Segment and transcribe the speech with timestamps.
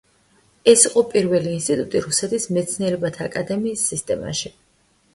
[0.71, 4.57] ეს იყო პირველი ინსტიტუტი რუსეთის მეცნიერებათა აკადემიის სისტემაში.